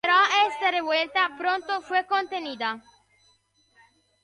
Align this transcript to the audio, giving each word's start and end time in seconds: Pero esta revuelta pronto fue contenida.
Pero 0.03 0.15
esta 0.47 0.71
revuelta 0.71 1.29
pronto 1.37 1.79
fue 1.83 2.07
contenida. 2.07 2.81